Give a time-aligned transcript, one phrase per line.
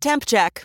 [0.00, 0.64] Temp check.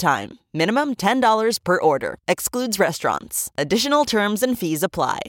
[0.00, 0.38] time.
[0.54, 2.18] Minimum $10 per order.
[2.26, 3.52] Excludes restaurants.
[3.56, 5.20] Additional terms and fees apply.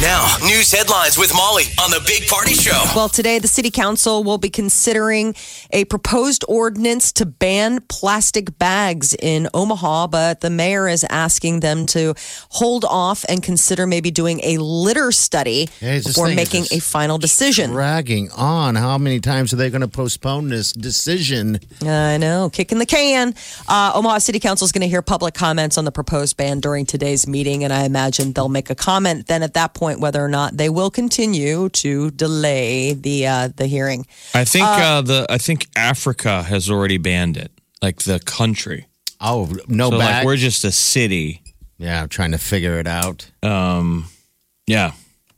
[0.00, 2.84] Now, news headlines with Molly on the Big Party Show.
[2.94, 5.34] Well, today the city council will be considering
[5.72, 11.86] a proposed ordinance to ban plastic bags in Omaha, but the mayor is asking them
[11.86, 12.14] to
[12.50, 17.70] hold off and consider maybe doing a litter study Yeah, before making a final decision.
[17.70, 18.74] Dragging on.
[18.76, 21.58] How many times are they going to postpone this decision?
[21.82, 23.34] I know, kicking the can.
[23.66, 26.86] Uh, Omaha City Council is going to hear public comments on the proposed ban during
[26.86, 30.28] today's meeting, and I imagine they'll make a comment then at that point whether or
[30.28, 34.06] not they will continue to delay the uh, the hearing.
[34.34, 37.50] I think uh, the I think Africa has already banned it,
[37.82, 38.86] like the country.
[39.20, 41.42] Oh, no so like we're just a city.
[41.78, 43.30] yeah, I'm trying to figure it out.
[43.42, 44.06] Um,
[44.66, 44.92] yeah,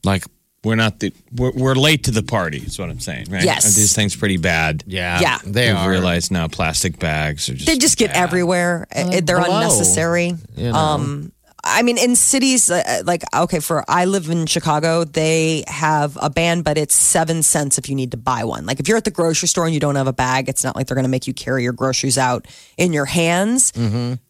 [0.05, 0.25] like
[0.65, 2.59] we're not the we're, we're late to the party.
[2.59, 3.43] Is what I'm saying, right?
[3.45, 3.65] Yes.
[3.65, 4.83] Are these things pretty bad.
[4.87, 5.39] Yeah, Yeah.
[5.45, 5.91] they We've are.
[5.91, 8.87] realized now plastic bags are just They just get everywhere.
[8.95, 10.35] Uh, They're blow, unnecessary.
[10.57, 10.75] you know.
[10.75, 11.33] Um,
[11.69, 16.31] I mean, in cities uh, like okay, for I live in Chicago, they have a
[16.31, 18.67] ban, but it's seven cents if you need to buy one.
[18.67, 20.77] Like if you're at the grocery store and you don't have a bag, it's not
[20.77, 22.47] like they're going to make you carry your groceries out
[22.77, 23.73] in your hands.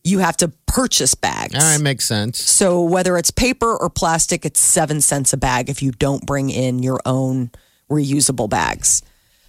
[0.04, 1.54] You have to purchase bags.
[1.54, 2.38] All right, makes sense.
[2.38, 6.50] So whether it's paper or plastic, it's seven cents a bag if you don't bring
[6.50, 7.50] in your own
[7.90, 9.02] reusable bags.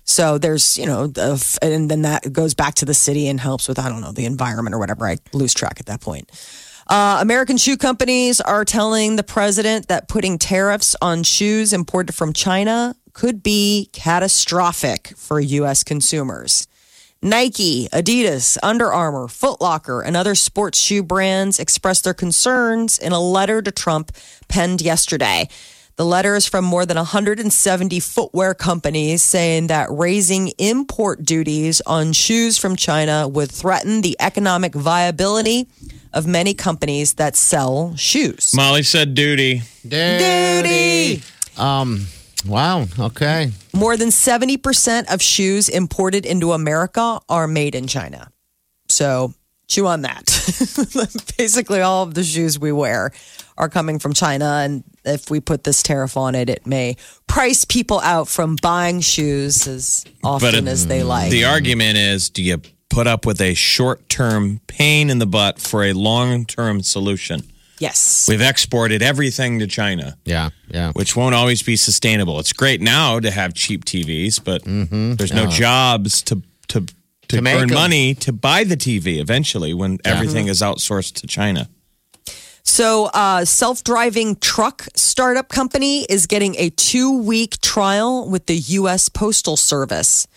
[0.04, 3.68] So there's, you know, the, and then that goes back to the city and helps
[3.68, 5.06] with, I don't know, the environment or whatever.
[5.06, 6.32] I lose track at that point.
[6.90, 12.34] Uh, American shoe companies are telling the president that putting tariffs on shoes imported from
[12.34, 15.84] China could be catastrophic for U.S.
[15.84, 16.68] consumers.
[17.22, 23.12] Nike, Adidas, Under Armour, Foot Locker, and other sports shoe brands expressed their concerns in
[23.12, 24.12] a letter to Trump
[24.48, 25.48] penned yesterday.
[26.00, 32.14] The letter is from more than 170 footwear companies saying that raising import duties on
[32.14, 35.68] shoes from China would threaten the economic viability
[36.14, 38.54] of many companies that sell shoes.
[38.56, 39.62] Molly said duty.
[39.86, 41.22] Duty!
[41.58, 42.06] Um,
[42.48, 42.86] wow.
[42.98, 43.52] Okay.
[43.74, 48.32] More than 70% of shoes imported into America are made in China.
[48.88, 49.34] So
[49.68, 50.24] chew on that.
[51.38, 53.12] Basically, all of the shoes we wear
[53.60, 54.62] are coming from China.
[54.64, 56.96] And if we put this tariff on it, it may
[57.28, 61.30] price people out from buying shoes as often it- as they like.
[61.32, 65.60] The argument is do you put up with a short term pain in the butt
[65.60, 67.44] for a long term solution?
[67.80, 68.26] yes.
[68.28, 70.50] We've exported everything to China, Yeah.
[70.70, 70.92] Yeah.
[70.94, 72.38] which won't always be sustainable.
[72.40, 75.14] It's great now to have cheap TVs, but mm-hmm.
[75.16, 76.82] there's no jobs to to
[77.30, 77.76] to, To make earn 'em.
[77.76, 81.70] money to buy the TV eventually when everything is outsourced to China.
[82.70, 88.56] So, uh, self driving truck startup company is getting a two week trial with the
[88.56, 89.10] U.S.
[89.10, 90.28] Postal Service.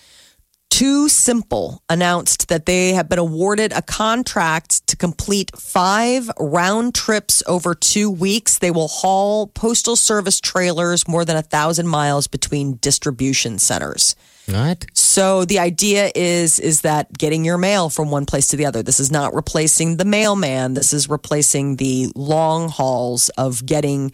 [0.70, 7.74] TuSimple announced that they have been awarded a contract to complete five round trips over
[7.74, 8.58] two weeks.
[8.58, 14.16] They will haul Postal Service trailers more than a thousand miles between distribution centers.
[14.46, 14.86] What?
[15.12, 18.82] So the idea is is that getting your mail from one place to the other.
[18.82, 20.72] This is not replacing the mailman.
[20.72, 24.12] This is replacing the long hauls of getting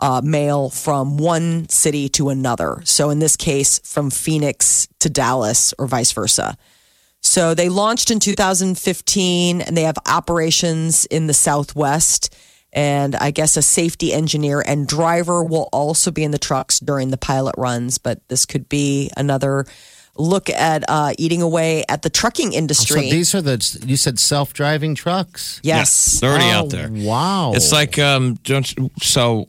[0.00, 2.80] uh, mail from one city to another.
[2.84, 6.56] So in this case, from Phoenix to Dallas or vice versa.
[7.20, 12.34] So they launched in 2015 and they have operations in the Southwest.
[12.72, 17.10] And I guess a safety engineer and driver will also be in the trucks during
[17.10, 17.98] the pilot runs.
[17.98, 19.66] But this could be another
[20.18, 23.10] look at uh, eating away at the trucking So industry.
[23.10, 25.60] these are the you said self driving trucks.
[25.62, 26.20] yes.
[26.20, 26.88] They're already Oh, out there.
[26.90, 27.52] Wow.
[27.54, 29.48] It's like um don't you- so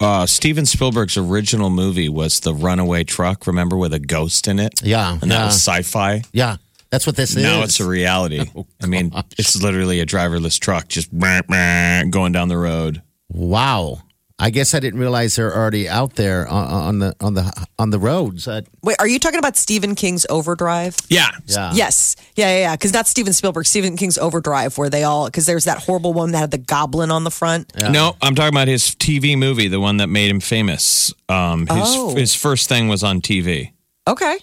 [0.00, 4.80] uh Steven Spielberg's original movie was the runaway truck, remember with a ghost in it?
[4.82, 5.44] Yeah, And that yeah.
[5.46, 6.22] was sci-fi.
[6.32, 6.56] yeah.
[6.90, 7.44] That's what this Now is.
[7.58, 8.44] Now it's a reality.
[8.56, 13.02] Oh, I mean, it's literally a driverless truck just brr, brr, going down the road.
[13.28, 14.00] wow.
[14.40, 17.90] I guess I didn't realize they're already out there on, on the on the on
[17.90, 18.46] the roads.
[18.46, 20.96] Uh, Wait, are you talking about Stephen King's Overdrive?
[21.08, 21.26] Yeah.
[21.46, 21.72] yeah.
[21.74, 22.14] Yes.
[22.36, 22.76] Yeah, yeah, yeah.
[22.76, 26.30] Because that's Steven Spielberg, Stephen King's Overdrive, where they all, because there's that horrible one
[26.32, 27.72] that had the goblin on the front.
[27.90, 31.12] No, I'm talking about his TV movie, the one that made him famous.
[31.28, 32.14] Um, his Oh.
[32.14, 33.72] his first thing was on TV.
[34.06, 34.38] Okay.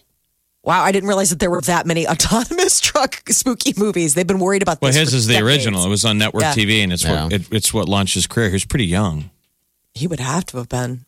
[0.64, 4.14] Wow, I didn't realize that there were that many autonomous truck spooky movies.
[4.14, 5.48] They've been worried about Well, his for is the decades.
[5.68, 5.86] original.
[5.86, 6.54] It was on network Yeah.
[6.54, 7.24] TV, and it's Yeah.
[7.26, 8.50] what it, it's what launched his career.
[8.50, 9.30] He was pretty young.
[9.96, 11.06] He would have to have been.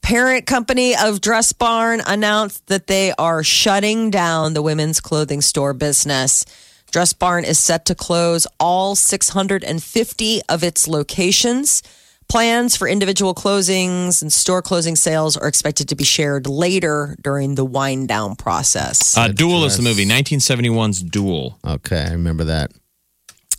[0.00, 5.74] Parent company of Dress Barn announced that they are shutting down the women's clothing store
[5.74, 6.44] business.
[6.90, 11.82] Dress Barn is set to close all 650 of its locations.
[12.28, 17.54] Plans for individual closings and store closing sales are expected to be shared later during
[17.56, 19.16] the wind down process.
[19.16, 21.58] Uh, Duel is the movie, 1971's Duel.
[21.66, 22.70] Okay, I remember that.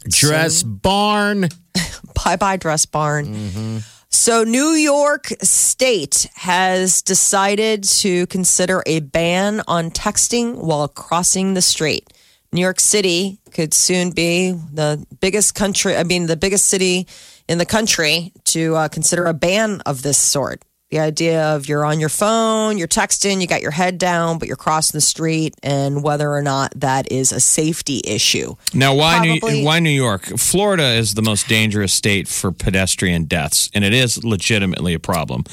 [0.08, 1.50] Dress barn.
[2.26, 3.82] Bye bye, Dress Barn.
[4.12, 11.62] So, New York State has decided to consider a ban on texting while crossing the
[11.62, 12.12] street.
[12.52, 17.06] New York City could soon be the biggest country, I mean, the biggest city
[17.48, 20.64] in the country to uh, consider a ban of this sort.
[20.90, 24.48] The idea of you're on your phone, you're texting, you got your head down, but
[24.48, 28.56] you're crossing the street, and whether or not that is a safety issue.
[28.74, 30.26] Now, why Probably- New, why New York?
[30.40, 35.44] Florida is the most dangerous state for pedestrian deaths, and it is legitimately a problem.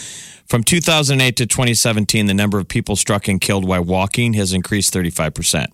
[0.47, 4.95] From 2008 to 2017, the number of people struck and killed while walking has increased
[4.95, 5.67] 35%.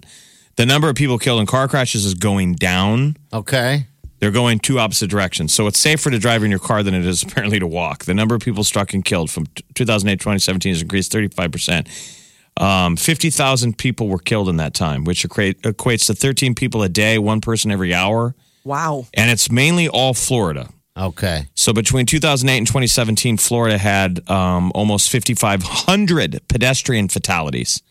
[0.56, 3.16] The number of people killed in car crashes is going down.
[3.32, 3.86] Okay.
[4.22, 5.52] They're going two opposite directions.
[5.52, 8.04] So it's safer to drive in your car than it is apparently to walk.
[8.04, 12.62] The number of people struck and killed from t- 2008 to 2017 has increased 35%.
[12.62, 17.18] Um, 50,000 people were killed in that time, which equates to 13 people a day,
[17.18, 18.36] one person every hour.
[18.62, 19.06] Wow.
[19.14, 20.68] And it's mainly all Florida.
[20.96, 21.46] Okay.
[21.54, 27.82] So between 2008 and 2017, Florida had um, almost 5,500 pedestrian fatalities.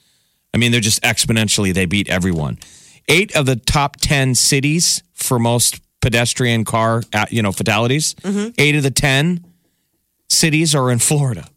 [0.54, 2.57] I mean, they're just exponentially, they beat everyone.
[3.10, 8.15] Eight of the top 10 cities for most pedestrian car, uh, you know, fatalities,
[8.57, 9.45] eight of the 10
[10.30, 11.48] cities are in Florida.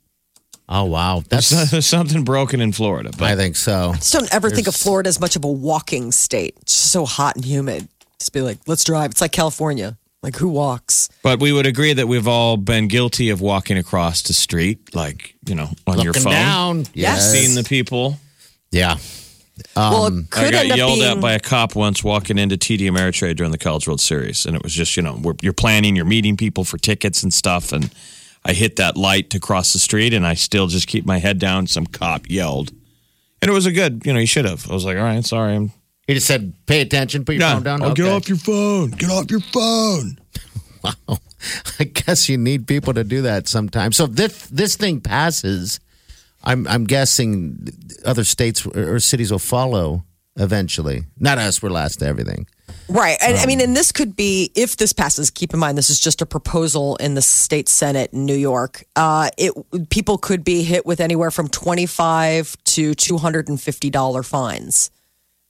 [0.69, 1.51] Oh wow, that's.
[1.71, 3.11] There's something broken in Florida.
[3.11, 3.93] But I think so.
[3.97, 6.55] just don't ever think of Florida as much of a walking state.
[6.63, 7.87] It's just so hot and humid.
[8.19, 9.11] Just be like, let's drive.
[9.11, 9.99] It's like California.
[10.23, 11.11] Like who walks?
[11.23, 15.35] But we would agree that we've all been guilty of walking across the street, like,
[15.47, 16.33] you know, on your Looking phone.
[16.33, 16.79] down.
[16.79, 16.95] Yes.
[16.95, 17.33] Yes.
[17.33, 18.19] Seeing the people.
[18.71, 18.97] Yeah.
[19.77, 21.17] Well, it Um, I got end up yelled being.
[21.17, 24.57] at by a cop once walking into TD Ameritrade during the College World Series, and
[24.57, 27.73] it was just you know we're, you're planning, you're meeting people for tickets and stuff,
[27.73, 27.91] and
[28.45, 31.39] I hit that light to cross the street, and I still just keep my head
[31.39, 31.67] down.
[31.67, 32.71] Some cop yelled,
[33.41, 34.69] and it was a good, you know, he should have.
[34.71, 35.73] I was like, all right, sorry, I'm
[36.07, 37.25] He just said, "Pay attention.
[37.25, 38.91] Put your phone down." I'll get off your phone.
[38.91, 40.19] Get off your phone.
[40.85, 41.17] Wow.
[41.81, 43.97] I guess you need people to do that sometimes.
[43.97, 45.81] So if this this thing passes,
[46.45, 47.69] I'm I'm guessing
[48.05, 50.05] other states or cities will follow
[50.37, 51.05] eventually.
[51.19, 51.63] Not us.
[51.63, 52.47] We're last to everything.
[52.89, 53.17] Right.
[53.23, 55.89] And I Um, mean, and this could be, if this passes, keep in mind, this
[55.91, 58.85] is just a proposal in the state Senate in New York.
[58.97, 59.53] Uh, it
[59.91, 64.91] People could be hit with anywhere from 25 to $250 fines.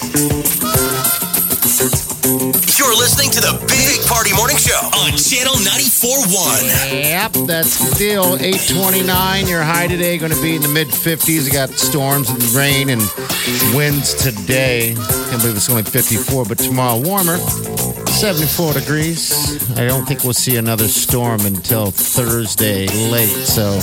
[2.23, 6.93] You're listening to the Big Party Morning Show on Channel 94.1.
[6.93, 9.47] Yep, that's still 829.
[9.47, 11.47] Your high today going to be in the mid 50s.
[11.47, 13.01] You got storms and rain and
[13.75, 14.95] winds today.
[14.95, 17.39] Can't believe it's only 54, but tomorrow warmer.
[17.39, 19.79] 74 degrees.
[19.79, 23.29] I don't think we'll see another storm until Thursday late.
[23.29, 23.81] So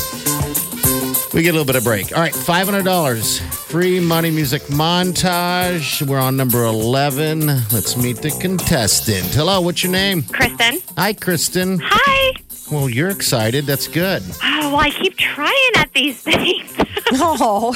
[1.33, 2.15] we get a little bit of break.
[2.15, 3.56] All right, $500.
[3.67, 6.01] Free money music montage.
[6.01, 7.47] We're on number 11.
[7.47, 9.25] Let's meet the contestant.
[9.33, 10.23] Hello, what's your name?
[10.23, 10.79] Kristen.
[10.97, 11.79] Hi, Kristen.
[11.83, 12.33] Hi.
[12.71, 13.65] Well, you're excited.
[13.65, 14.23] That's good.
[14.43, 16.73] Oh, well, I keep trying at these things.
[17.19, 17.73] Oh,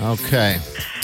[0.00, 0.56] Okay.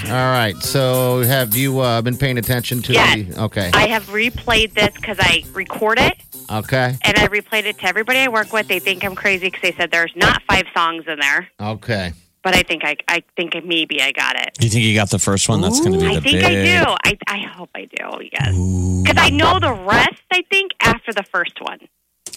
[0.04, 0.54] All right.
[0.58, 3.34] So, have you uh, been paying attention to Yes.
[3.34, 3.42] the?
[3.44, 3.70] Okay.
[3.74, 6.16] I have replayed this because I record it
[6.52, 6.96] Okay.
[7.02, 8.68] and I replayed it to everybody I work with.
[8.68, 12.12] They think I'm crazy because they said there's not five songs in there, Okay.
[12.44, 14.54] But I think I, I think maybe I got it.
[14.54, 15.62] Do you think you got the first one?
[15.62, 16.44] That's going to be the I think big.
[16.44, 16.94] I do.
[17.04, 18.20] I, I hope I do.
[18.30, 18.54] Yes,
[19.02, 20.22] because I know the rest.
[20.30, 21.80] I think after the first one.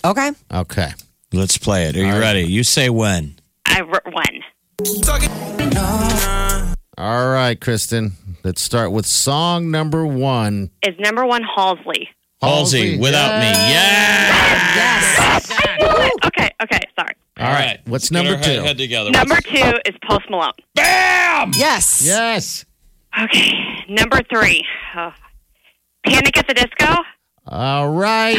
[0.03, 0.31] Okay.
[0.51, 0.89] Okay.
[1.33, 1.97] Let's play it.
[1.97, 2.43] Are you ready?
[2.43, 3.35] You say when.
[3.65, 4.43] I r- won.
[6.97, 8.13] All right, Kristen.
[8.43, 10.71] Let's start with song number one.
[10.83, 12.09] Is number one Halsey.
[12.41, 13.47] Halsey, without me.
[13.47, 14.73] Yeah.
[14.77, 15.51] Yes.
[16.25, 16.86] Okay, okay, sorry.
[17.47, 17.79] All right.
[17.85, 18.63] What's get number our head- two?
[18.63, 19.11] Head together.
[19.11, 20.51] Number two is Post Malone.
[20.75, 21.51] Bam!
[21.55, 22.01] Yes.
[22.05, 22.65] Yes.
[23.19, 24.63] Okay, number three.
[24.95, 25.11] Oh.
[26.05, 26.95] Panic at the Disco.
[27.47, 28.37] All right.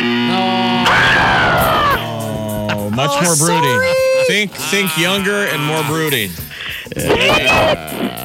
[2.71, 3.81] Oh, much more brooding.
[4.27, 6.31] Think, think younger and more brooding.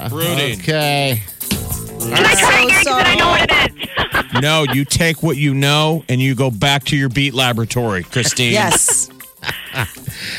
[0.09, 0.59] brooding.
[0.59, 1.21] Okay.
[1.99, 2.83] Can I try again?
[2.83, 3.89] 'Cause then I know what it is.
[4.41, 8.51] No, you take what you know and you go back to your beat laboratory, Christine.
[8.51, 9.07] Yes.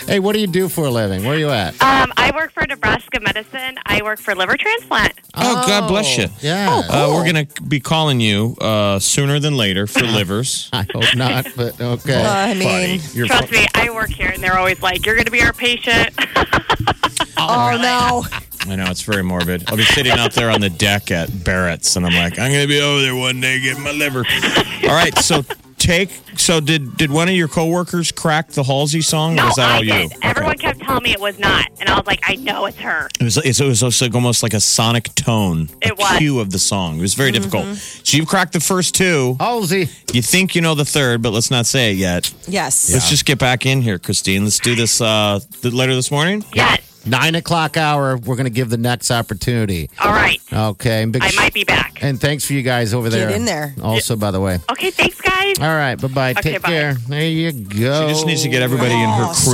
[0.06, 1.24] Hey, what do you do for a living?
[1.24, 1.74] Where are you at?
[1.82, 3.76] um, I work for Nebraska Medicine.
[3.86, 5.12] I work for liver transplant.
[5.34, 6.26] Oh, God bless you.
[6.40, 6.82] Yeah.
[6.88, 10.68] Uh, we're going to be calling you uh, sooner than later for livers.
[10.72, 12.22] I hope not, but okay.
[12.22, 15.26] Uh, I mean, You're Trust me, I work here, and they're always like, "You're going
[15.26, 16.10] to be our patient."
[17.38, 18.24] oh no.
[18.66, 19.64] I know it's very morbid.
[19.68, 22.62] I'll be sitting out there on the deck at Barrett's, and I'm like, I'm going
[22.62, 24.24] to be over there one day getting my liver.
[24.84, 25.42] All right, so
[25.84, 26.10] take.
[26.36, 29.70] So did did one of your coworkers crack the Halsey song, or no, was that
[29.70, 30.08] I all you?
[30.08, 30.12] did.
[30.22, 33.08] Everyone kept telling me it was not, and I was like, "I know it's her."
[33.20, 36.18] It was, it was also like almost like a sonic tone, It a was.
[36.18, 36.98] cue of the song.
[36.98, 37.76] It was very difficult.
[37.76, 39.36] So you've cracked the first two.
[39.38, 39.88] Halsey.
[40.12, 42.32] You think you know the third, but let's not say it yet.
[42.48, 42.92] Yes.
[42.92, 44.44] Let's just get back in here, Christine.
[44.44, 46.44] Let's do this uh, th- later this morning.
[46.54, 46.80] Yes.
[47.06, 48.16] Nine o'clock hour.
[48.16, 49.90] We're going to give the next opportunity.
[50.02, 50.40] All right.
[50.52, 51.02] Okay.
[51.02, 52.02] And big I might be back.
[52.02, 53.28] And thanks for you guys over there.
[53.28, 53.74] Get in there.
[53.82, 54.58] Also, by the way.
[54.70, 54.90] Okay.
[54.90, 55.54] Thanks, guys.
[55.60, 55.96] All right.
[55.96, 56.30] Bye bye.
[56.32, 56.68] Okay, Take bye.
[56.70, 56.94] care.
[57.08, 58.06] There you go.
[58.08, 59.50] She just needs to get everybody in her Oh, so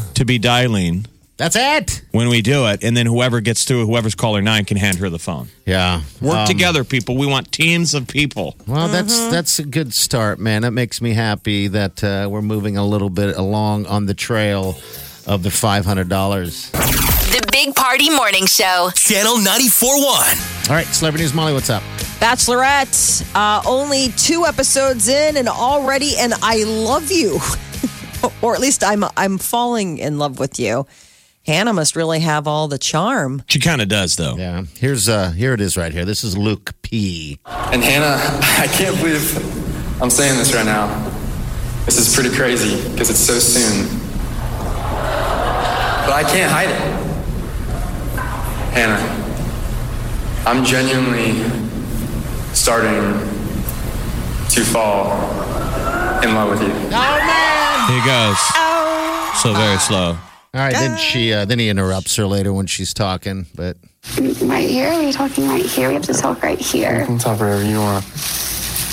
[0.00, 1.04] crew to be dialing
[1.36, 2.02] That's it.
[2.12, 5.10] when we do it, and then whoever gets through, whoever's caller nine can hand her
[5.10, 5.48] the phone.
[5.66, 6.00] Yeah.
[6.22, 7.16] Work Um, together, people.
[7.16, 8.56] We want teams of people.
[8.66, 9.30] Well, that's Mm-hmm.
[9.30, 10.62] that's a good start, man.
[10.62, 14.76] That makes me happy that uh, we're moving a little bit along on the trail
[15.26, 16.70] of the five hundred dollars.
[16.70, 18.90] The Big Party Morning Show.
[18.94, 20.70] Channel 94.1.
[20.70, 21.52] All right, celebrity news, Molly.
[21.52, 21.82] What's up?
[22.20, 27.38] Bachelorette, uh, only two episodes in and already, and I love you,
[28.42, 30.86] or at least I'm I'm falling in love with you.
[31.44, 33.42] Hannah must really have all the charm.
[33.48, 34.36] She kind of does, though.
[34.36, 36.04] Yeah, here's uh here it is right here.
[36.04, 37.38] This is Luke P.
[37.46, 38.16] And Hannah,
[38.58, 39.36] I can't believe
[40.00, 40.86] I'm saying this right now.
[41.84, 44.05] This is pretty crazy because it's so soon.
[46.06, 46.80] But I can't hide it.
[48.72, 49.02] Hannah,
[50.46, 51.42] I'm genuinely
[52.54, 53.12] starting
[54.50, 55.12] to fall
[56.22, 56.72] in love with you.
[56.72, 57.90] Oh, man.
[57.90, 58.38] Here goes.
[59.42, 60.16] So very slow.
[60.54, 63.76] All right, then she uh, then he interrupts her later when she's talking, but
[64.40, 64.88] Right here?
[64.92, 65.88] Are you talking right here?
[65.88, 67.00] We have to talk right here.
[67.00, 68.04] You can talk wherever you want.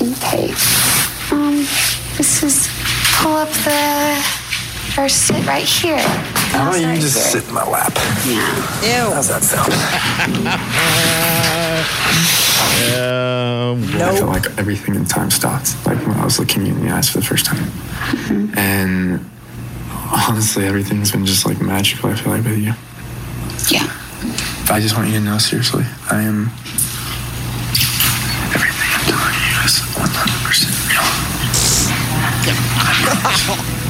[0.01, 0.49] Okay.
[1.31, 1.57] Um,
[2.17, 2.67] this is
[3.21, 6.03] pull up the or sit right here.
[6.53, 7.93] How about you just sit in my lap?
[8.25, 9.07] Yeah.
[9.07, 9.13] Ew.
[9.13, 9.73] How's that sound?
[12.93, 16.85] um, I feel like everything in time stopped, like when I was looking you in
[16.85, 17.71] the eyes for the first time.
[18.55, 19.19] And
[20.27, 22.73] honestly, everything's been just like magical, I feel like, with you.
[23.69, 23.89] Yeah.
[24.69, 26.51] I just want you to know, seriously, I am.
[28.53, 30.69] Everything I'm telling you is 100%
[33.73, 33.79] real.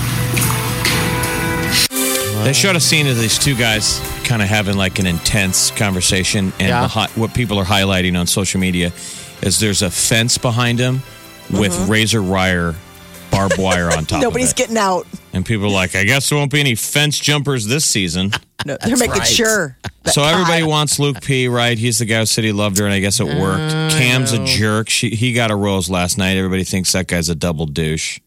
[2.43, 6.51] They showed a scene of these two guys kind of having like an intense conversation,
[6.59, 6.81] and Yeah.
[6.81, 8.91] the hi- what people are highlighting on social media
[9.41, 11.01] is there's a fence behind him
[11.50, 11.91] with mm-hmm.
[11.91, 12.75] razor wire,
[13.31, 14.21] barbed wire on top.
[14.21, 14.57] Nobody's of it.
[14.57, 15.07] getting out.
[15.33, 18.31] and people are like, I guess there won't be any fence jumpers this season.
[18.65, 19.27] No, they're making right.
[19.27, 19.77] sure.
[20.03, 21.77] that- So everybody wants Luke P, right?
[21.77, 23.73] He's the guy who said he loved her, and I guess it worked.
[23.73, 24.89] Mm, Cam's a jerk.
[24.89, 26.38] She, he got a rose last night.
[26.38, 28.21] Everybody thinks that guy's a double douche.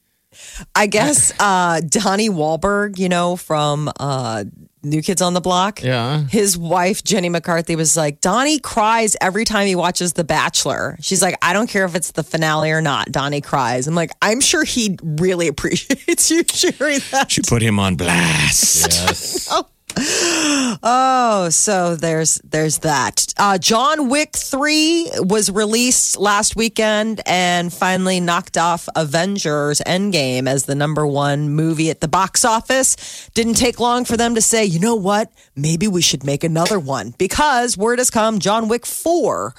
[0.75, 4.45] I guess uh, Donnie Wahlberg, you know, from uh,
[4.83, 5.83] New Kids on the Block.
[5.83, 6.23] Yeah.
[6.25, 10.97] His wife, Jenny McCarthy, was like, Donnie cries every time he watches The Bachelor.
[11.01, 13.11] She's like, I don't care if it's the finale or not.
[13.11, 13.87] Donnie cries.
[13.87, 17.31] I'm like, I'm sure he really appreciates you sharing that.
[17.31, 18.87] She put him on blast.
[18.87, 19.53] yes.
[19.99, 23.33] Oh, so there's there's that.
[23.37, 30.65] Uh, John Wick three was released last weekend and finally knocked off Avengers Endgame as
[30.65, 33.29] the number one movie at the box office.
[33.35, 35.33] Didn't take long for them to say, you know what?
[35.55, 38.39] Maybe we should make another one because word has come.
[38.39, 39.55] John Wick four.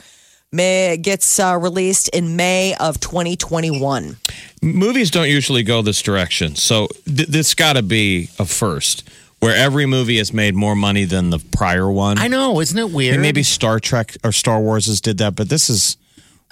[0.50, 4.16] May gets uh, released in May of 2021.
[4.62, 6.56] movies don't usually go this direction.
[6.56, 9.04] So th- this got to be a first
[9.40, 12.18] where every movie has made more money than the prior one.
[12.18, 13.14] I know, isn't it weird?
[13.14, 15.98] And maybe Star Trek or Star Wars has did that, but this is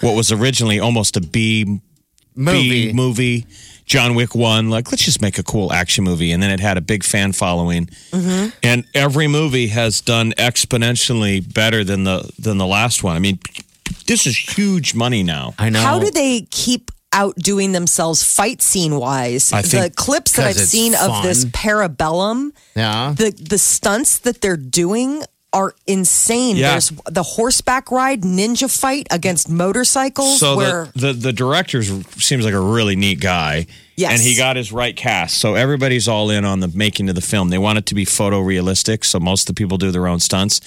[0.00, 1.80] what was originally almost a B
[2.34, 2.88] movie.
[2.88, 3.46] B movie
[3.86, 6.32] John Wick 1, like, let's just make a cool action movie.
[6.32, 7.86] And then it had a big fan following.
[8.10, 8.48] Mm-hmm.
[8.62, 13.14] And every movie has done exponentially better than the than the last one.
[13.14, 13.38] I mean,
[14.06, 15.54] this is huge money now.
[15.58, 15.80] I know.
[15.80, 19.52] How do they keep outdoing themselves fight scene wise?
[19.52, 21.50] I The think- clips that I've it's seen of this fun.
[21.52, 23.14] parabellum, Yeah.
[23.16, 26.56] the the stunts that they're doing are insane.
[26.56, 26.72] Yeah.
[26.72, 32.44] There's the horseback ride ninja fight against motorcycles So where the, the the director seems
[32.44, 33.66] like a really neat guy.
[33.96, 34.12] Yes.
[34.12, 35.38] And he got his right cast.
[35.38, 37.48] So everybody's all in on the making of the film.
[37.48, 40.60] They want it to be photorealistic, so most of the people do their own stunts.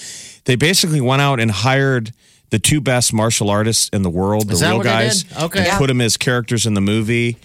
[0.45, 2.11] They basically went out and hired
[2.49, 5.23] the two best martial artists in the world, Is the that real what guys.
[5.23, 5.37] did?
[5.37, 5.59] Okay.
[5.59, 5.77] and Yeah.
[5.77, 7.37] Put them as characters in the movie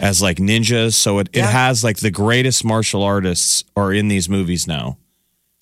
[0.00, 0.94] as like ninjas.
[0.94, 4.98] So it, it has like the greatest martial artists are in these movies now.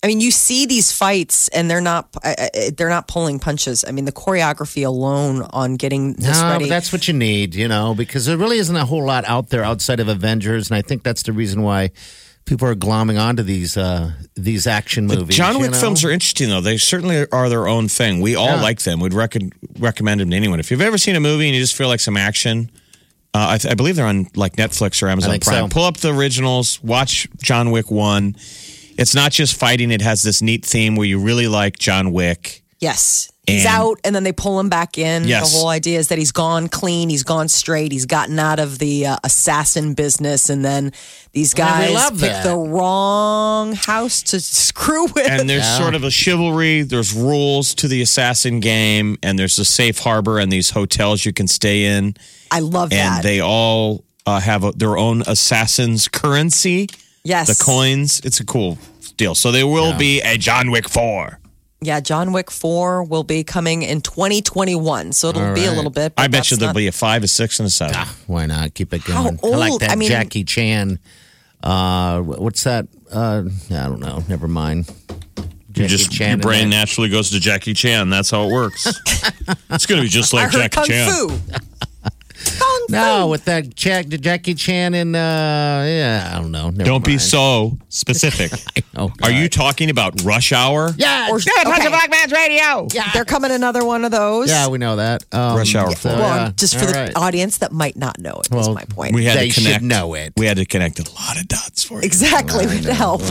[0.02, 3.85] I mean, you see these fights, and they're not uh, uh, they're not pulling punches.
[3.87, 6.71] I mean, the choreography alone on getting this No, ready.
[6.71, 9.62] that's what you need, you know, because there really isn't a whole lot out there
[9.62, 11.90] outside of Avengers, and I think that's the reason why
[12.50, 15.37] people are glomming onto these uh, these action movies.
[15.37, 15.78] John you Wick know?
[15.78, 16.61] films are interesting, though.
[16.61, 18.21] They certainly are their own thing.
[18.21, 18.61] We all Yeah.
[18.62, 19.00] like them.
[19.00, 19.37] We'd rec-
[19.78, 20.59] recommend them to anyone.
[20.61, 22.71] If you've ever seen a movie and you just feel like some action,
[23.33, 25.69] uh, I, th- I believe they're on like Netflix or Amazon Prime.
[25.71, 25.73] so.
[25.73, 28.35] Pull up the originals, watch John Wick 1.
[28.99, 32.60] It's not just fighting, it has this neat theme where you really like John Wick.
[32.81, 33.31] Yes.
[33.47, 35.25] He's And- out and then they pull him back in.
[35.25, 35.51] Yes.
[35.53, 38.79] The whole idea is that he's gone clean, he's gone straight, he's gotten out of
[38.79, 40.93] the uh, assassin business, and then
[41.33, 42.45] these guys we love pick that.
[42.45, 45.29] the wrong house to screw with.
[45.29, 49.65] And there's sort of a chivalry, there's rules to the assassin game, and there's a
[49.65, 52.15] safe harbor and these hotels you can stay in.
[52.53, 53.23] I love And that.
[53.25, 56.89] they all uh, have a, their own assassin's currency.
[57.25, 57.49] yes.
[57.59, 58.21] the coins.
[58.25, 58.79] It's a cool
[59.17, 59.35] deal.
[59.35, 61.39] So there will be a John Wick 4.
[61.83, 65.13] Yeah, John Wick 4 will be coming in 2021.
[65.13, 66.13] So it'll All be a little bit.
[66.17, 67.97] I bet you there'll not- be a 5, a 6, and a 7.
[68.27, 69.41] Why not keep it How going?
[69.43, 69.81] I like old?
[69.81, 70.99] that I mean- Jackie Chan.
[71.63, 72.87] Uh, what's that?
[73.11, 74.23] Uh, I don't know.
[74.29, 74.91] Never mind.
[75.75, 78.11] You just Chan your brain naturally goes to Jackie Chan.
[78.11, 78.87] That's how it works.
[79.71, 81.11] it's going to be just like Jackie Kung Chan.
[81.11, 81.38] Fu.
[82.90, 85.18] Kung No, with that Jack, Jackie Chan and uh,
[85.85, 86.70] yeah, I don't know.
[86.70, 87.22] Never Don't be mind.
[87.22, 88.53] so specific.
[88.96, 90.90] Oh, Are you talking about Rush Hour?
[90.98, 91.88] Yeah, Or- okay.
[91.88, 92.87] Black Man's Radio.
[92.92, 93.09] Yeah.
[93.14, 94.50] They're coming another one of those.
[94.50, 95.24] yeah, we know that.
[95.33, 96.12] Um, Rush Hour so, four.
[96.18, 96.53] Well, yeah.
[96.57, 97.16] just for All the right.
[97.16, 99.14] audience that might not know it, is Well, my point.
[99.14, 99.85] We had They to should connect.
[99.85, 100.33] know it.
[100.37, 102.00] We had to connect a lot of dots for you.
[102.03, 103.22] Exactly, would help.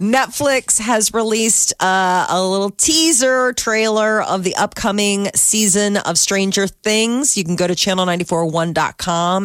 [0.00, 7.36] Netflix has released uh, a little teaser trailer of the upcoming season of Stranger Things.
[7.36, 8.87] You can go to channel941.com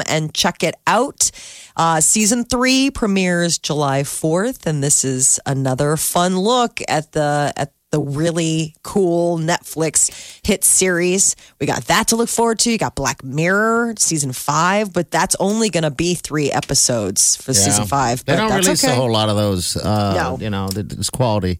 [0.08, 1.32] and check it out.
[1.76, 7.74] Uh, season three premieres July 4th, and this is another fun look at the at
[7.94, 11.36] the really cool Netflix hit series.
[11.60, 12.72] We got that to look forward to.
[12.72, 17.54] You got Black Mirror season five, but that's only going to be three episodes for
[17.54, 18.26] season five.
[18.26, 18.94] They but don't that's release okay.
[18.94, 19.78] a whole lot of those.
[19.78, 20.38] Uh, No.
[20.44, 21.60] You know, it's quality.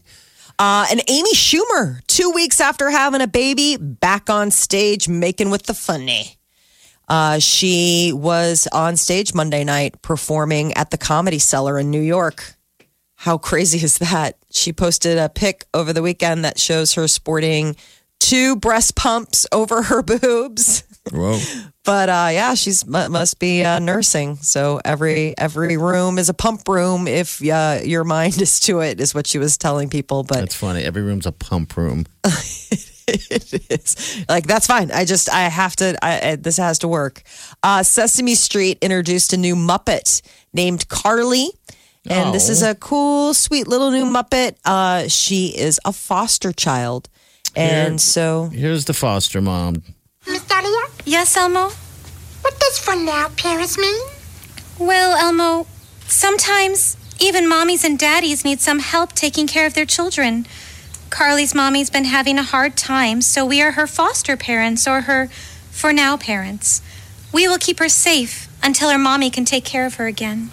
[0.58, 5.64] Uh, and Amy Schumer, two weeks after having a baby, back on stage making with
[5.64, 6.38] the funny.
[7.08, 12.56] Uh, she was on stage Monday night performing at the Comedy Cellar in New York.
[13.16, 14.38] How crazy is that?
[14.52, 17.76] She posted a pic over the weekend that shows her sporting
[18.20, 20.84] two breast pumps over her boobs.
[21.12, 21.40] Whoa.
[21.86, 24.38] But uh, yeah, she's mu- must be uh, nursing.
[24.38, 29.02] So every every room is a pump room if uh, your mind is to it,
[29.02, 30.24] is what she was telling people.
[30.24, 30.82] But That's funny.
[30.84, 32.06] Every room's a pump room.
[33.08, 34.92] it is like that's fine.
[34.92, 35.98] I just I have to.
[36.04, 37.24] I, I, this has to work.
[37.62, 40.22] Uh, Sesame Street introduced a new Muppet
[40.54, 41.50] named Karli.
[42.10, 44.56] And this is a cool, sweet little new Muppet.
[44.66, 47.08] Uh, she is a foster child.
[47.56, 49.84] And so Here's the foster mom.
[50.28, 51.70] Miss Dahlia, Yes, Elmo?
[52.42, 53.98] what does for now parents mean?
[54.78, 55.66] Well, Elmo,
[56.08, 60.46] sometimes even mommies and daddies need some help taking care of their children.
[61.14, 65.28] Karli's mommy's been having a hard time, so we are her foster parents or her
[65.70, 66.82] for now parents.
[67.32, 70.50] We will keep her safe until her mommy can take care of her again.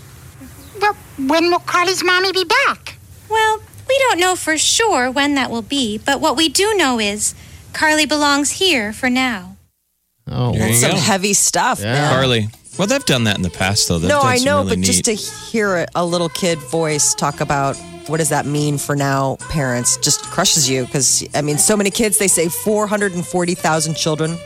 [0.78, 2.98] Well, when will Karli's mommy be back?
[3.30, 7.00] Well, we don't know for sure when that will be, but what we do know
[7.00, 7.34] is
[7.72, 9.56] Karli belongs here for now.
[10.30, 10.96] Oh, There you some go.
[10.98, 11.92] heavy stuff, Yeah.
[11.94, 12.12] man.
[12.12, 12.48] Karli.
[12.76, 13.98] Well, they've done that in the past, though.
[13.98, 17.40] They've No, I know, really but just to hear it, a little kid voice talk
[17.40, 17.76] about
[18.10, 21.90] what does that mean for now parents just crushes you because I mean, so many
[21.90, 22.18] kids.
[22.18, 24.36] They say four hundred and forty thousand children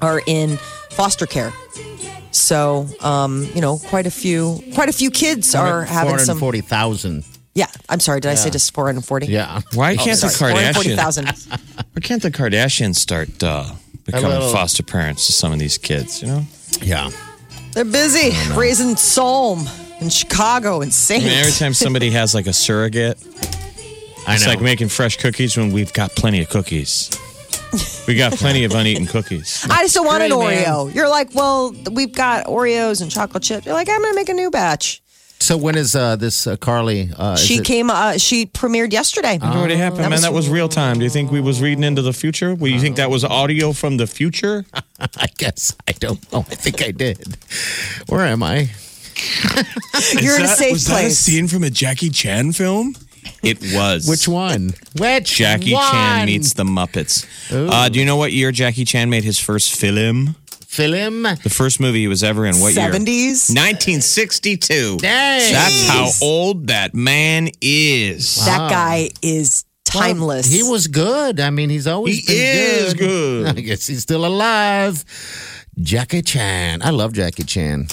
[0.00, 0.56] are in
[0.90, 1.52] foster care.
[2.30, 6.38] So, um, you know, quite a few, quite a few kids are having some.
[6.38, 7.24] 440,000.
[7.54, 8.18] Yeah, I'm sorry.
[8.20, 9.26] Did I say just four hundred forty?
[9.26, 9.60] Yeah.
[9.74, 10.96] Why can't the Four hundred forty Kardashians?
[10.96, 11.26] thousand.
[11.92, 13.70] Why can't the Kardashians start uh,
[14.04, 16.20] becoming little- foster parents to some of these kids?
[16.20, 16.42] You know,
[16.82, 17.10] Yeah.
[17.72, 19.66] They're busy raising Psalm
[20.00, 21.24] in Chicago and I Saint.
[21.24, 23.18] mean, every time somebody has like a surrogate,
[24.26, 24.50] I it's know.
[24.50, 27.10] like making fresh cookies when we've got plenty of cookies.
[28.06, 29.66] We got plenty of uneaten cookies.
[29.70, 30.64] I just don't want an Great, man.
[30.66, 30.94] Oreo.
[30.94, 33.64] You're like, well, we've got Oreos and chocolate chip.
[33.64, 35.02] You're like, I'm gonna make a new batch.
[35.40, 37.10] so when is uh, this uh, Karli?
[37.16, 37.90] Uh, is She it- came.
[37.90, 39.36] Uh, she premiered yesterday.
[39.36, 40.20] It already happened, man.
[40.20, 40.98] That was real time.
[40.98, 42.54] Do you think we was reading into the future?
[42.54, 44.64] Well, you think that was audio from the future?
[45.00, 46.40] I guess I don't know.
[46.40, 47.36] I think I did.
[48.08, 48.70] Where am I?
[50.20, 51.18] You're in a safe was that a place.
[51.18, 52.94] scene from a Jackie Chan film?
[53.42, 54.06] It was.
[54.08, 54.74] Which one?
[54.98, 55.90] Which Jackie one?
[55.90, 57.26] Chan meets the Muppets.
[57.50, 60.36] Uh, do you know what year Jackie Chan made his first film?
[60.66, 61.22] film.
[61.22, 62.56] The first movie he was ever in.
[62.58, 62.90] What year?
[62.90, 63.48] 70s.
[63.48, 64.96] 1962.
[64.98, 65.52] Dang.
[65.52, 68.44] That's how old that man is.
[68.44, 70.50] That guy is timeless.
[70.50, 71.38] He was good.
[71.38, 73.44] I mean, he's always He been is good.
[73.44, 73.46] good.
[73.58, 75.04] I guess he's still alive.
[75.80, 76.82] Jackie Chan.
[76.82, 77.86] I love Jackie Chan.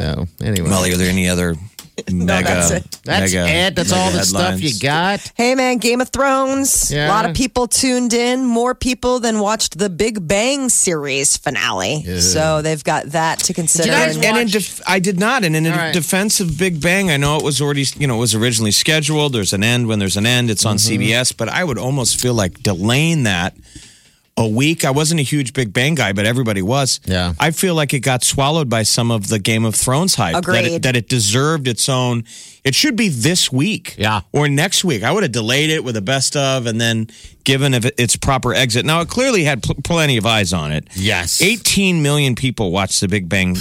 [0.00, 1.54] So anyway, Molly, are there any other
[2.10, 2.44] mega?
[2.48, 2.90] that's it.
[3.04, 3.74] that's mega, it.
[3.76, 5.32] That's all mega the stuff you got.
[5.34, 6.90] Hey man, Game of Thrones.
[6.90, 7.06] Yeah.
[7.06, 8.44] A lot of people tuned in.
[8.46, 12.02] More people than watched the Big Bang series finale.
[12.20, 13.88] So they've got that to consider.
[13.90, 15.44] guys And- And in def- I did not.
[15.44, 15.92] And in All right.
[15.92, 19.32] defense of Big Bang, I know it was already, you know, it was originally scheduled.
[19.34, 20.50] There's an end when there's an end.
[20.50, 21.02] It's on Mm-hmm.
[21.02, 21.36] CBS.
[21.36, 23.54] But I would almost feel like delaying that
[24.40, 24.84] a week.
[24.84, 26.98] I wasn't a huge Big Bang guy, but everybody was.
[27.04, 27.34] Yeah.
[27.38, 30.32] I feel like it got swallowed by some of the Game of Thrones hype.
[30.32, 30.64] That Agreed.
[30.76, 32.24] it, that it deserved its own.
[32.64, 33.94] It should be this week.
[33.98, 34.22] Yeah.
[34.32, 35.02] Or next week.
[35.02, 37.08] I would have delayed it with a best of and then
[37.44, 38.84] given it its proper exit.
[38.86, 40.88] Now, it clearly had pl- plenty of eyes on it.
[40.94, 41.42] Yes.
[41.42, 43.56] 18 million people watched the Big Bang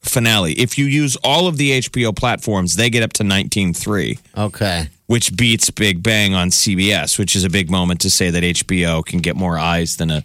[0.00, 0.52] finale.
[0.54, 4.88] If you use all of the HBO platforms, they get up to 19.3, Okay.
[5.10, 9.04] Which beats Big Bang on CBS, which is a big moment to say that HBO
[9.04, 10.22] can get more eyes than a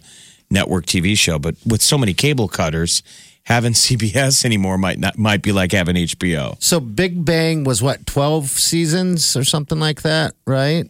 [0.48, 1.40] network TV show.
[1.40, 3.02] But with so many cable cutters,
[3.42, 6.62] having CBS anymore might not might be like having HBO.
[6.62, 10.88] So Big Bang was what twelve seasons or something like that, right?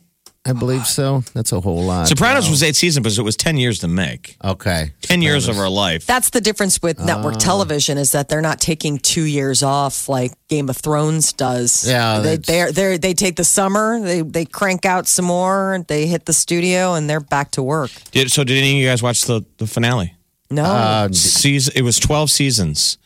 [0.49, 1.25] I believe so.
[1.35, 2.07] That's a whole lot.
[2.07, 4.37] Sopranos was eight seasons, but it was 10 years to make.
[4.45, 4.93] okay.
[5.03, 6.07] 10 years of our life.
[6.07, 7.39] That's the difference with network Ah.
[7.39, 11.85] television is that they're not taking two years off like Game of Thrones does.
[11.89, 15.85] Yeah, they that's- they they they take the summer, they they crank out some more,
[15.89, 17.91] they hit the studio, and they're back to work.
[18.13, 20.15] Did, so did any of you guys watch the, the finale?
[20.51, 22.99] No, Uh, season it was 12 seasons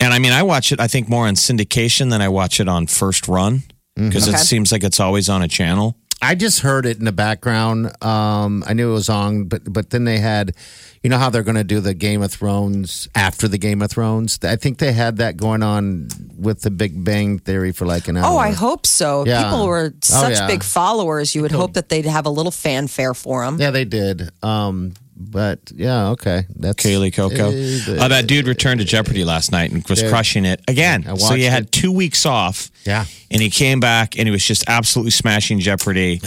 [0.00, 2.66] and i mean i watch it i think more on syndication than i watch it
[2.68, 3.62] on first run
[3.94, 4.42] because it Okay.
[4.42, 7.86] seems like it's always on a channel I just heard it in the background.
[8.04, 10.56] Um, I knew it was on, but but then they had,
[11.00, 13.92] you know how they're going to do the Game of Thrones after the Game of
[13.92, 14.36] Thrones.
[14.42, 18.16] I think they had that going on with the Big Bang Theory for like an
[18.16, 18.24] hour.
[18.24, 19.24] Oh, I hope so.
[19.24, 19.44] Yeah.
[19.44, 20.48] People were such yeah.
[20.48, 21.32] big followers.
[21.32, 23.60] You would hope that they'd have a little fanfare for them.
[23.60, 24.28] Yeah, they did.
[24.42, 26.44] Um, but yeah, okay.
[26.56, 27.98] That's Kaley Cuoco.
[27.98, 31.04] Uh, that dude returned to jeopardy last night and was crushing it again.
[31.04, 33.06] So watched had two weeks off Yeah.
[33.30, 36.20] and he came back and he was just absolutely smashing jeopardy.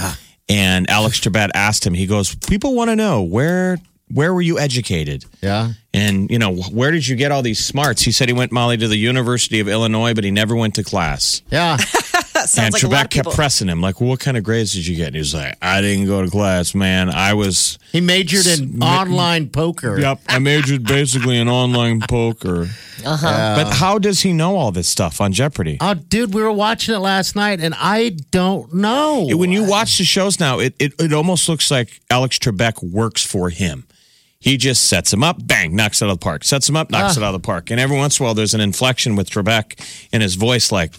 [0.50, 3.78] And alex trebek asked him he goes people want to know where
[4.12, 5.24] where were you educated?
[5.42, 5.74] Yeah.
[5.94, 8.02] and you know where did you get all these smarts?
[8.02, 10.84] He said he went molly to the university of illinois but he never went to
[10.84, 11.42] class.
[11.52, 11.78] Yeah.
[12.50, 13.32] That sounds and like a lot Trebek of people.
[13.32, 15.08] kept pressing him, like, well, what kind of grades did you get?
[15.08, 17.10] And he was like, I didn't go to class, man.
[17.10, 20.00] I was, He majored in online poker.
[20.00, 22.68] yep, I majored basically in online poker.
[23.06, 23.56] Uh-huh.
[23.64, 25.78] But how does he know all this stuff on Jeopardy?
[25.80, 29.28] Oh, dude, we were watching it last night, and I don't know.
[29.38, 33.24] when you watch the shows now, it, it, it almost looks like Alex Trebek works
[33.26, 33.86] for him.
[34.42, 36.46] He just sets him up, bang, knocks it out of the park.
[36.46, 37.72] Sets him up, knocks it out of the park.
[37.72, 40.94] And every once in a while, there's an inflection with Trebek in his voice, like,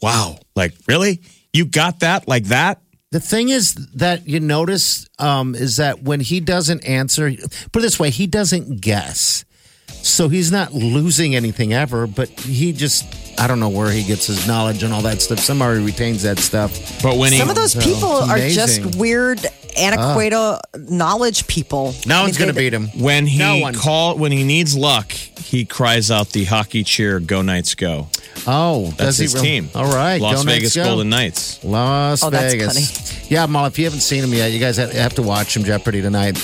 [0.00, 1.20] wow, like, really?
[1.52, 2.80] You got that like that?
[3.10, 7.30] The thing is that you notice um, is that when he doesn't answer,
[7.72, 9.44] put it this way, he doesn't guess.
[9.88, 14.26] So he's not losing anything ever, but he just, I don't know where he gets
[14.26, 15.38] his knowledge and all that stuff.
[15.38, 17.02] Somehow he retains that stuff.
[17.02, 17.38] But when he.
[17.38, 18.82] Some of those people it's are amazing.
[18.84, 19.40] just weird,
[19.76, 20.58] antiquated
[20.90, 21.94] knowledge people.
[22.06, 22.88] No I mean, one's going to beat him.
[23.00, 23.74] When he No one.
[23.74, 28.08] call when he needs luck, he cries out the hockey cheer "Go Knights Go!"
[28.46, 29.46] Oh, That's does he his really?
[29.46, 29.68] team.
[29.74, 30.20] All right.
[30.20, 30.84] Las go Vegas Knights, go.
[30.84, 31.64] Golden Knights.
[31.64, 33.30] Las Oh, that's Vegas.
[33.30, 35.64] Yeah, Molly, if you haven't seen him yet, you guys have, have to watch him
[35.64, 36.34] Jeopardy tonight.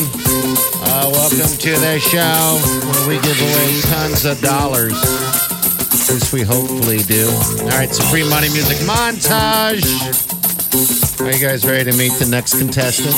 [0.82, 2.58] Uh, welcome to the show
[2.90, 4.94] where we give away tons of dollars.
[4.94, 7.30] At least we hopefully do.
[7.62, 9.86] All right, some free money music montage.
[11.22, 13.14] Are you guys ready to meet the next contestant?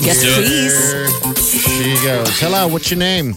[0.00, 1.63] Yes, Do please.
[1.74, 2.38] Here she goes.
[2.40, 3.34] Hello, what's your name?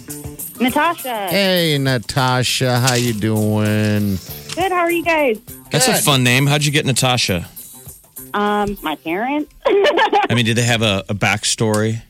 [0.61, 1.27] Natasha.
[1.27, 2.79] Hey, Natasha.
[2.79, 4.17] How you doing?
[4.55, 4.71] Good.
[4.71, 5.39] How are you guys?
[5.71, 6.45] That's a fun name.
[6.45, 7.47] How'd you get Natasha?
[8.35, 9.51] Um, my parents.
[9.65, 12.01] I mean, did they have a, a backstory?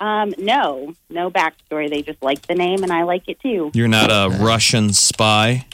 [0.00, 1.90] um, no, no backstory.
[1.90, 3.70] They just like the name, and I like it too.
[3.74, 5.66] You're not a Russian spy.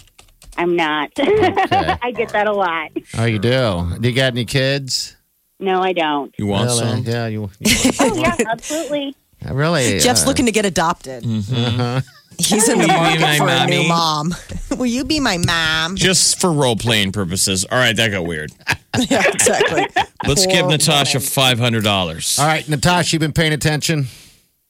[0.57, 1.13] I'm not.
[1.19, 2.91] I get that a lot.
[3.13, 3.97] How you do?
[4.01, 5.17] Do you got any kids?
[5.61, 6.35] No, I don't.
[6.39, 6.79] You want Really?
[6.79, 7.03] some?
[7.05, 7.51] Yeah, you.
[7.61, 9.15] you Oh yeah, absolutely.
[9.51, 9.99] Really?
[9.99, 11.25] Jeff's uh, looking to get adopted.
[11.25, 12.01] uh-huh.
[12.39, 14.35] He's in the Will you be market my for a new mom.
[14.79, 15.97] Will you be my mom?
[15.97, 17.67] Just for role playing purposes.
[17.71, 18.51] All right, that got weird.
[19.11, 19.87] yeah, exactly.
[20.27, 21.29] Let's give Natasha woman.
[21.29, 22.39] five hundred dollars.
[22.39, 24.07] All right, Natasha, you've been paying attention?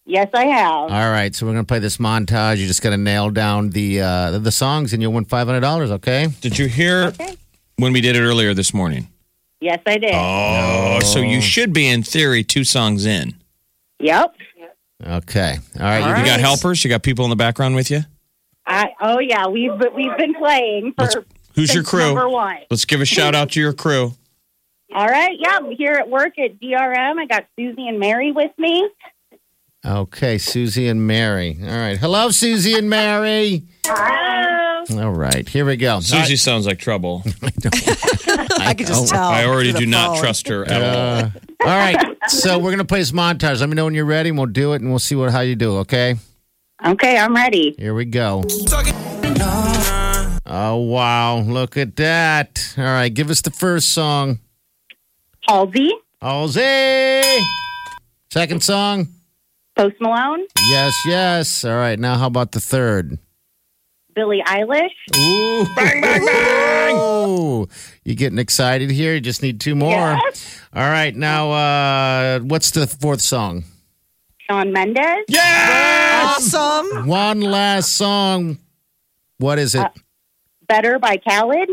[0.05, 0.91] Yes, I have.
[0.91, 2.59] All right, so we're gonna play this montage.
[2.59, 5.93] You just gotta nail down the uh, the songs, and you'll win five hundred dollars.
[5.93, 6.29] Okay?
[6.41, 7.13] Did you hear
[7.77, 9.09] when we did it earlier this morning?
[9.61, 10.13] Yes, I did.
[10.15, 13.35] Oh, so you should be in theory two songs in.
[14.01, 14.35] Yep.
[15.07, 15.57] Okay.
[15.79, 16.19] All right.
[16.19, 16.85] You got helpers?
[16.85, 18.01] You got people in the background with you?
[18.67, 21.05] I, oh yeah, we've been- we've been playing for.
[21.05, 21.17] Let's-
[21.55, 22.07] Who's your crew?
[22.15, 22.59] Number one.
[22.71, 24.15] Let's give a shout out to your crew.
[24.95, 25.37] All right.
[25.39, 27.19] Yeah, I'm here at work at DRM.
[27.19, 28.89] I got Susie and Mary with me.
[29.85, 31.59] Okay, Susie and Mary.
[31.63, 31.97] All right.
[31.99, 33.63] Hello, Susie and Mary.
[34.89, 35.07] Hello.
[35.09, 36.01] All right, here we go.
[36.01, 37.23] Susie sounds like trouble.
[37.43, 39.23] I could just tell.
[39.29, 40.19] I already do not phone.
[40.21, 41.25] trust her at all.
[41.27, 41.97] Uh, all right,
[42.29, 43.61] so we're gonna play this montage.
[43.61, 45.41] Let me know when you're ready, and we'll do it, and we'll see what how
[45.41, 45.79] you do.
[45.79, 46.17] Okay?
[46.85, 47.75] Okay, I'm ready.
[47.79, 48.43] Here we go.
[50.47, 51.39] Oh wow!
[51.41, 52.75] Look at that.
[52.79, 54.39] All right, give us the first song.
[55.47, 55.91] Halsey,
[56.21, 57.45] Halsey.
[58.33, 59.09] Second song.
[59.77, 61.65] Post Malone, Yes, yes.
[61.65, 61.99] All right.
[61.99, 63.19] Now, how about the third?
[64.21, 65.65] Billie Eilish, Ooh.
[65.75, 66.95] Bang, bang, bang.
[66.95, 67.67] Ooh.
[68.05, 69.15] You getting excited here?
[69.15, 69.89] You just need two more.
[69.91, 70.61] Yes.
[70.75, 71.17] All right.
[71.17, 73.65] Now, uh, what's the fourth song?
[74.47, 77.07] Shawn Mendes, Awesome.
[77.07, 78.59] One last song.
[79.39, 79.87] What is it?
[80.69, 81.71] Better by Khalid.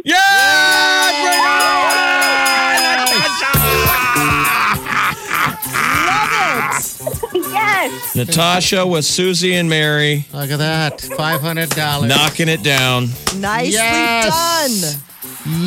[7.91, 8.15] Yes.
[8.15, 10.99] Natasha with Susie and Mary Look at that.
[10.99, 12.07] $500.
[12.07, 13.09] knocking it down.
[13.39, 14.93] Nicely Yes.
[14.93, 15.03] done.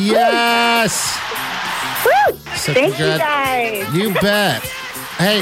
[0.05, 1.17] Yes.
[2.05, 2.37] Woo!
[2.55, 3.93] So Thank you guys.
[3.95, 4.61] You bet.
[5.17, 5.41] Hey,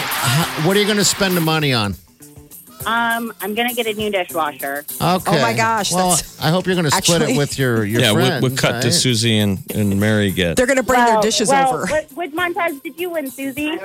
[0.66, 1.96] what are you going to spend the money on?
[2.86, 4.86] Um, I'm gonna get a new dishwasher.
[4.90, 5.00] Okay.
[5.02, 8.02] Oh, my gosh, Well, that's- I hope you're going to split it with your your
[8.02, 8.42] yeah, friends.
[8.42, 8.84] what, what cut right?
[8.84, 10.56] does Susie and, and Mary get?
[10.56, 11.88] They're going to bring their Well- dishes well, over.
[11.88, 13.78] What, what montage did you win, Susie?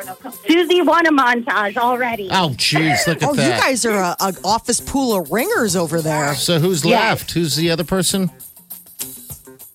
[0.47, 2.29] Susie won a montage already.
[2.31, 3.29] Oh, jeez, look at that.
[3.31, 3.45] Oh, that.
[3.57, 6.35] you guys are a, a office pool of ringers over there.
[6.37, 7.01] So who's Yes.
[7.01, 7.33] left?
[7.33, 8.31] Who's the other person?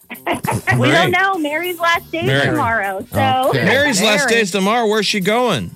[0.10, 0.92] we Mary.
[0.92, 1.38] don't know.
[1.38, 2.46] Mary's last day Mary.
[2.46, 3.66] tomorrow, so Okay.
[3.66, 4.32] Mary's last Mary.
[4.42, 4.88] day's tomorrow.
[4.88, 5.72] Where's she going?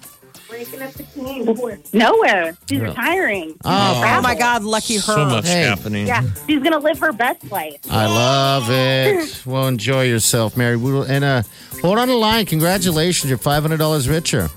[1.93, 2.57] Nowhere.
[2.69, 3.55] She's retiring.
[3.63, 5.01] Oh, Oh my God, lucky her.
[5.01, 5.63] So much Hey.
[5.63, 6.07] happening.
[6.07, 7.77] Yeah, she's gonna live her best life.
[7.89, 9.41] I love it.
[9.45, 10.77] Well, enjoy yourself, Mary.
[10.77, 11.43] We will- And uh,
[11.81, 12.45] hold on the line.
[12.45, 14.47] Congratulations, you're five hundred dollars richer.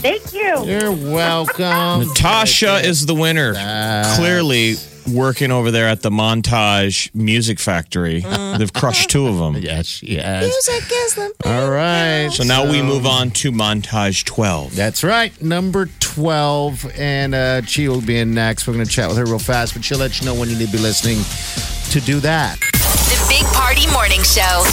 [0.00, 0.64] Thank you.
[0.64, 2.06] You're welcome.
[2.08, 3.52] Natasha is the winner.
[3.54, 4.16] Nice.
[4.16, 4.76] Clearly
[5.14, 8.20] working over there at the Montage Music Factory.
[8.20, 9.56] They've crushed two of them.
[9.56, 10.46] Yes, she has.
[10.46, 12.28] Music is the All right.
[12.32, 14.74] So now we move on to Montage 12.
[14.76, 16.98] That's right, number 12.
[16.98, 18.66] And uh, Chi will be in next.
[18.66, 20.56] We're going to chat with her real fast, but she'll let you know when you
[20.58, 21.18] need to be listening
[21.92, 22.58] to do that.
[22.60, 24.64] The Big Party Morning Show.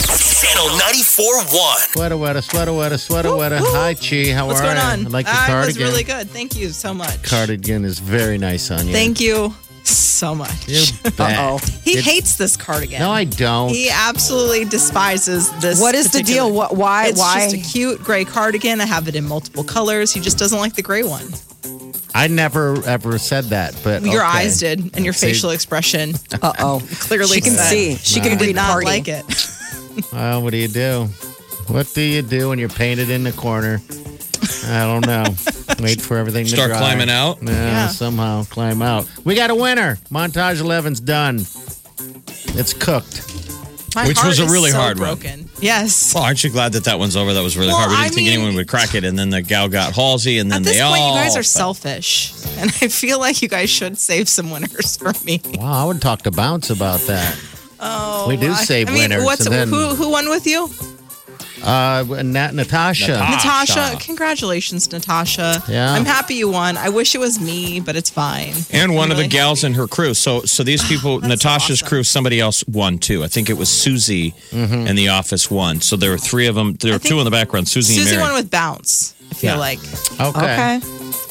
[0.46, 1.94] Channel 94.1.
[1.94, 3.58] Sweater, wetter, sweater, wetter, sweater, wetter.
[3.62, 4.32] Hi, Chi.
[4.34, 4.82] How What's are going you?
[4.84, 5.06] on?
[5.08, 5.82] I like your I cardigan.
[5.82, 6.30] was really good.
[6.30, 7.24] Thank you so much.
[7.24, 8.94] Cardigan is very nice on you.
[8.94, 9.54] Thank you
[9.90, 10.68] so much.
[11.20, 11.58] Uh-oh.
[11.84, 13.00] He It- hates this cardigan.
[13.00, 13.70] No, I don't.
[13.70, 15.80] He absolutely despises this.
[15.80, 16.52] What is the deal?
[16.52, 17.50] What- why- It's why?
[17.50, 18.82] just a cute gray cardigan.
[18.82, 20.12] I have it in multiple colors.
[20.14, 21.26] He just doesn't like the gray one.
[22.14, 24.38] I never ever said that, but Your okay.
[24.40, 25.28] eyes did, and your See?
[25.28, 26.82] facial expression Uh oh.
[27.00, 27.96] clearly She can said see.
[27.96, 28.86] She can did read not party.
[28.88, 29.26] like it.
[30.12, 31.08] Well, what do you do?
[31.68, 33.82] What do you do when you're painted in the corner?
[34.66, 35.24] I don't know.
[35.80, 36.80] Wait for everything to Start dry.
[36.80, 37.40] climbing out?
[37.42, 37.88] Yeah, Yeah.
[37.90, 39.08] somehow climb out.
[39.24, 39.98] We got a winner.
[40.12, 41.46] Montage 11's done.
[42.58, 43.22] It's cooked.
[43.96, 45.08] My Which heart was a is really so hard one.
[45.18, 45.50] broken.
[45.62, 46.14] Yes.
[46.14, 47.34] Well, aren't you glad that that one's over?
[47.34, 47.92] That was really Well, hard.
[47.92, 49.06] We didn't I think mean- anyone would crack it.
[49.06, 51.16] And then the gal got Halsey, and then At this they point, all.
[51.16, 55.14] you guys are selfish, and I feel like you guys should save some winners for
[55.24, 55.40] me.
[55.56, 57.36] Wow, I would talk to Bounce about that.
[57.80, 59.96] Oh, We do I- save I mean, winners, What's and then- who?
[59.96, 60.70] Who won with you?
[61.66, 63.08] Uh, Na- Natasha.
[63.14, 65.64] Natasha, congratulations, Natasha.
[65.68, 65.94] Yeah.
[65.94, 66.78] I'm happy you won.
[66.78, 68.54] I wish it was me, but it's fine.
[68.72, 69.30] And one of the Really?
[69.30, 70.14] gals in her crew.
[70.14, 73.24] So, so these people, Natasha's crew, somebody else won too.
[73.24, 74.88] I think it was Susie Mm-hmm.
[74.88, 75.82] in the office won.
[75.82, 76.74] So there were three of them.
[76.76, 77.68] There were two in the background.
[77.68, 78.32] Susie, Susie and Mary.
[78.32, 79.14] won with bounce.
[79.32, 79.58] I feel Yeah.
[79.58, 79.80] like.
[80.20, 80.80] Okay.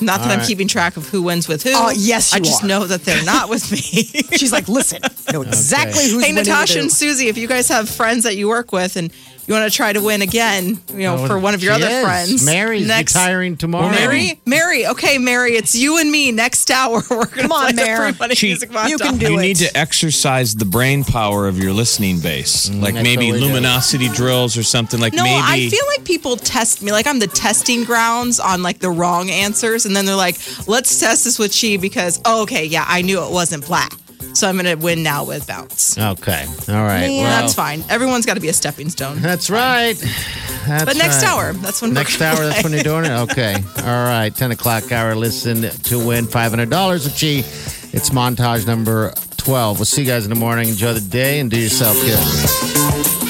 [0.01, 0.47] Not that All I'm right.
[0.49, 1.70] keeping track of who wins with who.
[1.73, 2.66] Oh, yes, I just are.
[2.66, 3.79] know that they're not with me.
[4.37, 6.92] She's like, listen, I know exactly who's hey, winning Natasha and.
[6.92, 9.12] Susie, if you guys have friends that you work with and
[9.46, 11.87] you want to try to win again, you know, Oh, for one of your other
[11.87, 12.02] is.
[12.04, 12.44] friends.
[12.46, 13.90] Mary's next, retiring tomorrow.
[13.90, 17.02] Mary, Mary, okay, Mary, it's you and me next hour.
[17.11, 18.35] We're gonna Come on, play the Mary.
[18.35, 18.98] She- Music You Montage.
[19.00, 19.42] can do you it.
[19.42, 23.61] need to exercise the brain power of your listening base, like I maybe totally do.
[23.66, 25.00] Lumosity drills or something.
[25.00, 26.92] Like No, maybe I feel like people test me.
[26.92, 30.98] Like I'm the testing grounds on like the wrong answers, and then they're like, "Let's
[31.00, 33.92] test this with Chi because oh, okay, yeah, I knew it wasn't black,
[34.35, 36.44] so I'm gonna win now with bounce." Okay.
[36.68, 37.07] All right.
[37.07, 37.85] Yeah, well, that's fine.
[37.88, 39.20] Everyone's got to be a stepping stone.
[39.20, 39.94] That's right.
[40.66, 41.31] That's But next right.
[41.31, 43.11] hour, that's when Next hour, that's when you're doing it?
[43.11, 43.55] Okay.
[43.79, 44.35] All right.
[44.35, 45.14] 10 o'clock hour.
[45.14, 47.38] Listen to win $500 with G.
[47.92, 49.79] It's montage number 12.
[49.79, 50.68] We'll see you guys in the morning.
[50.68, 53.25] Enjoy the day and do yourself good.